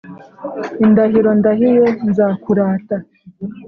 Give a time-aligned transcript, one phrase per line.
[0.85, 2.95] indahiro ndahiye nzakurata